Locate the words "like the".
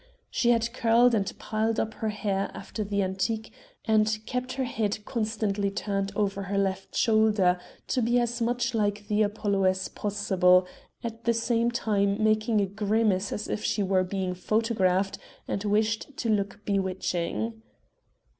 8.73-9.21